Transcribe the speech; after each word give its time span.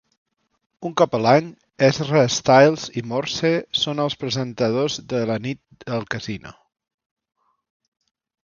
Un 0.89 0.93
cop 1.01 1.17
l'any, 1.25 1.51
Ezra 1.87 2.23
Stiles 2.37 2.85
i 3.01 3.05
Morse 3.11 3.51
són 3.81 4.01
els 4.07 4.17
presentadors 4.23 4.99
de 5.15 5.21
la 5.33 5.39
Nit 5.45 5.63
del 5.93 6.09
Casino. 6.15 6.57